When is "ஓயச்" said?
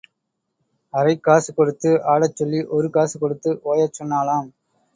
3.65-3.97